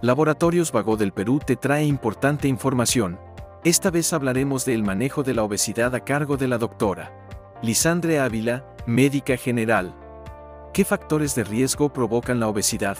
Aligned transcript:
Laboratorios 0.00 0.70
Vago 0.70 0.96
del 0.96 1.12
Perú 1.12 1.40
te 1.44 1.56
trae 1.56 1.84
importante 1.84 2.46
información. 2.46 3.18
Esta 3.64 3.90
vez 3.90 4.12
hablaremos 4.12 4.64
del 4.64 4.84
manejo 4.84 5.24
de 5.24 5.34
la 5.34 5.42
obesidad 5.42 5.92
a 5.96 6.04
cargo 6.04 6.36
de 6.36 6.46
la 6.46 6.56
doctora 6.56 7.12
Lisandre 7.62 8.20
Ávila, 8.20 8.64
médica 8.86 9.36
general. 9.36 9.92
¿Qué 10.72 10.84
factores 10.84 11.34
de 11.34 11.42
riesgo 11.42 11.92
provocan 11.92 12.38
la 12.38 12.46
obesidad? 12.46 12.96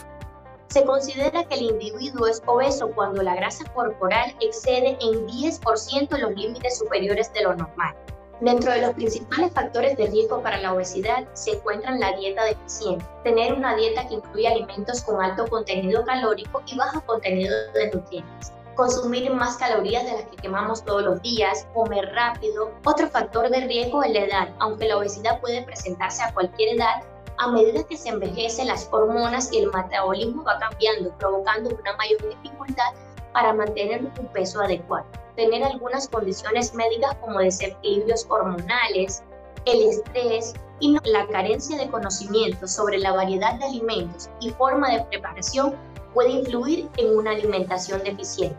Se 0.70 0.84
considera 0.84 1.44
que 1.44 1.54
el 1.54 1.66
individuo 1.70 2.26
es 2.26 2.42
obeso 2.46 2.90
cuando 2.92 3.22
la 3.22 3.36
grasa 3.36 3.64
corporal 3.72 4.34
excede 4.40 4.98
en 5.00 5.24
10% 5.28 6.18
los 6.18 6.34
límites 6.34 6.78
superiores 6.78 7.32
de 7.32 7.42
lo 7.44 7.54
normal. 7.54 7.94
Dentro 8.40 8.70
de 8.70 8.82
los 8.82 8.94
principales 8.94 9.52
factores 9.52 9.96
de 9.96 10.06
riesgo 10.06 10.40
para 10.40 10.58
la 10.58 10.72
obesidad 10.72 11.26
se 11.32 11.56
encuentran 11.56 11.98
la 11.98 12.16
dieta 12.16 12.44
deficiente, 12.44 13.04
tener 13.24 13.52
una 13.52 13.74
dieta 13.74 14.06
que 14.06 14.14
incluye 14.14 14.46
alimentos 14.46 15.02
con 15.02 15.20
alto 15.20 15.44
contenido 15.48 16.04
calórico 16.04 16.62
y 16.66 16.76
bajo 16.78 17.00
contenido 17.00 17.52
de 17.74 17.90
nutrientes, 17.90 18.52
consumir 18.76 19.28
más 19.32 19.56
calorías 19.56 20.04
de 20.04 20.12
las 20.12 20.22
que 20.26 20.36
quemamos 20.36 20.84
todos 20.84 21.02
los 21.02 21.20
días, 21.20 21.66
comer 21.74 22.12
rápido. 22.14 22.70
Otro 22.84 23.08
factor 23.08 23.50
de 23.50 23.66
riesgo 23.66 24.04
es 24.04 24.12
la 24.12 24.20
edad, 24.20 24.48
aunque 24.60 24.86
la 24.86 24.98
obesidad 24.98 25.40
puede 25.40 25.62
presentarse 25.62 26.22
a 26.22 26.32
cualquier 26.32 26.76
edad, 26.76 27.02
a 27.38 27.48
medida 27.48 27.82
que 27.82 27.96
se 27.96 28.10
envejece 28.10 28.64
las 28.64 28.88
hormonas 28.92 29.52
y 29.52 29.58
el 29.58 29.72
metabolismo 29.72 30.44
va 30.44 30.60
cambiando, 30.60 31.10
provocando 31.18 31.70
una 31.70 31.96
mayor 31.96 32.22
dificultad 32.28 32.92
para 33.32 33.52
mantener 33.52 34.04
un 34.04 34.26
peso 34.28 34.60
adecuado 34.60 35.06
tener 35.38 35.62
algunas 35.62 36.08
condiciones 36.08 36.74
médicas 36.74 37.14
como 37.20 37.38
desequilibrios 37.38 38.26
hormonales, 38.28 39.22
el 39.66 39.88
estrés 39.88 40.52
y 40.80 40.96
la 41.04 41.28
carencia 41.28 41.78
de 41.78 41.88
conocimiento 41.88 42.66
sobre 42.66 42.98
la 42.98 43.12
variedad 43.12 43.54
de 43.54 43.66
alimentos 43.66 44.28
y 44.40 44.50
forma 44.50 44.90
de 44.90 45.04
preparación 45.04 45.76
puede 46.12 46.30
influir 46.30 46.88
en 46.96 47.16
una 47.16 47.30
alimentación 47.30 48.02
deficiente. 48.02 48.58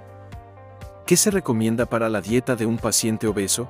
¿Qué 1.06 1.18
se 1.18 1.32
recomienda 1.32 1.86
para 1.86 2.08
la 2.08 2.22
dieta 2.22 2.56
de 2.56 2.66
un 2.66 2.78
paciente 2.78 3.28
obeso? 3.28 3.68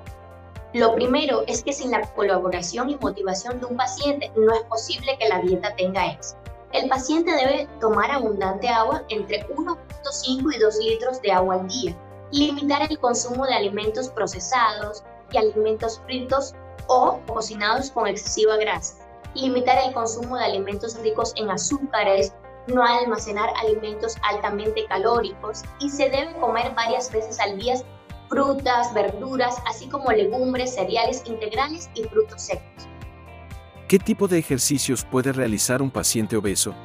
Lo 0.75 0.93
primero 0.93 1.43
es 1.47 1.63
que 1.63 1.73
sin 1.73 1.89
la 1.89 2.01
colaboración 2.13 2.91
y 2.91 2.97
motivación 2.97 3.59
de 3.59 3.65
un 3.65 3.77
paciente 3.77 4.31
no 4.37 4.53
es 4.53 4.61
posible 4.65 5.17
que 5.19 5.29
la 5.29 5.41
dieta 5.41 5.75
tenga 5.75 6.11
éxito. 6.11 6.37
El 6.73 6.87
paciente 6.87 7.31
debe 7.31 7.67
tomar 7.79 8.11
abundante 8.11 8.69
agua 8.69 9.03
entre 9.09 9.47
1.5 9.47 10.55
y 10.55 10.59
2 10.59 10.77
litros 10.83 11.21
de 11.23 11.31
agua 11.31 11.55
al 11.55 11.67
día 11.67 11.97
limitar 12.31 12.89
el 12.89 12.99
consumo 12.99 13.45
de 13.45 13.53
alimentos 13.53 14.09
procesados 14.09 15.03
y 15.31 15.37
alimentos 15.37 16.01
fritos 16.05 16.55
o 16.87 17.19
cocinados 17.27 17.91
con 17.91 18.07
excesiva 18.07 18.57
grasa, 18.57 18.95
limitar 19.35 19.77
el 19.85 19.93
consumo 19.93 20.37
de 20.37 20.45
alimentos 20.45 20.97
ricos 21.01 21.33
en 21.35 21.49
azúcares, 21.49 22.33
no 22.67 22.83
almacenar 22.83 23.49
alimentos 23.61 24.15
altamente 24.23 24.85
calóricos 24.87 25.63
y 25.79 25.89
se 25.89 26.09
debe 26.09 26.33
comer 26.39 26.73
varias 26.75 27.11
veces 27.11 27.39
al 27.39 27.57
día 27.57 27.75
frutas, 28.29 28.93
verduras, 28.93 29.57
así 29.67 29.87
como 29.87 30.11
legumbres, 30.11 30.75
cereales 30.75 31.23
integrales 31.25 31.89
y 31.95 32.03
frutos 32.03 32.41
secos. 32.43 32.87
¿Qué 33.87 33.97
tipo 33.97 34.27
de 34.27 34.37
ejercicios 34.37 35.03
puede 35.03 35.33
realizar 35.33 35.81
un 35.81 35.89
paciente 35.89 36.37
obeso? 36.37 36.75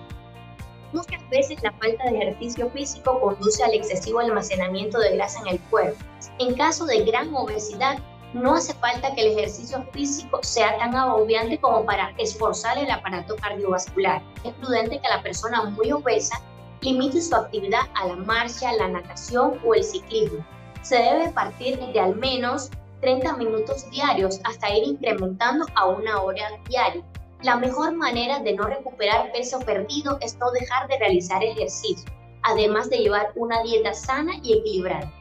Muchas 0.95 1.29
veces 1.29 1.61
la 1.65 1.73
falta 1.73 2.05
de 2.05 2.19
ejercicio 2.19 2.71
físico 2.71 3.21
conduce 3.21 3.65
al 3.65 3.75
excesivo 3.75 4.21
almacenamiento 4.21 5.01
de 5.01 5.17
grasa 5.17 5.41
en 5.41 5.55
el 5.55 5.61
cuerpo. 5.63 5.99
En 6.39 6.55
caso 6.55 6.87
de 6.87 7.03
gran 7.03 7.35
obesidad, 7.35 7.99
no 8.33 8.55
hace 8.55 8.75
falta 8.75 9.13
que 9.13 9.23
el 9.23 9.37
ejercicio 9.37 9.85
físico 9.93 10.39
sea 10.45 10.79
tan 10.79 10.95
agobiante 10.95 11.59
como 11.59 11.85
para 11.85 12.15
esforzar 12.19 12.79
el 12.79 12.89
aparato 12.93 13.35
cardiovascular. 13.35 14.23
Es 14.45 14.53
prudente 14.55 15.01
que 15.01 15.09
la 15.09 15.21
persona 15.21 15.65
muy 15.65 15.91
obesa 15.91 16.41
limite 16.81 17.21
su 17.21 17.35
actividad 17.35 17.89
a 17.97 18.07
la 18.07 18.15
marcha, 18.15 18.73
la 18.75 18.87
natación 18.87 19.59
o 19.65 19.75
el 19.75 19.83
ciclismo. 19.83 20.47
Se 20.83 20.99
debe 20.99 21.33
partir 21.33 21.77
de 21.77 21.99
al 21.99 22.15
menos 22.15 22.71
30 23.01 23.37
minutos 23.37 23.91
diarios 23.91 24.41
hasta 24.45 24.73
ir 24.73 24.85
incrementando 24.85 25.67
a 25.75 25.87
una 25.87 26.23
hora 26.23 26.51
diaria. 26.69 27.03
La 27.45 27.57
mejor 27.59 27.95
manera 27.95 28.41
de 28.41 28.55
no 28.55 28.65
recuperar 28.65 29.31
peso 29.31 29.61
perdido 29.61 30.17
es 30.23 30.39
no 30.39 30.51
dejar 30.51 30.89
de 30.89 30.99
realizar 30.99 31.45
ejercicio, 31.45 32.11
además 32.43 32.89
de 32.89 32.97
llevar 32.97 33.33
una 33.37 33.63
dieta 33.63 33.93
sana 33.93 34.33
y 34.43 34.55
equilibrada. 34.55 35.13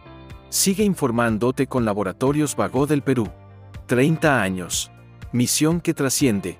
Sigue 0.48 0.86
informándote 0.86 1.68
con 1.68 1.84
Laboratorios 1.84 2.56
Vago 2.56 2.88
del 2.88 3.02
Perú. 3.02 3.30
30 3.88 4.42
años. 4.42 4.90
Misión 5.34 5.82
que 5.82 5.94
trasciende. 5.94 6.60